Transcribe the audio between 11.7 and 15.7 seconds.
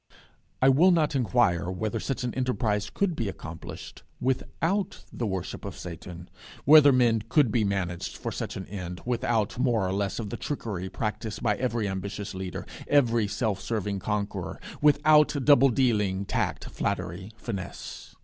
ambitious leader, every self serving conqueror without double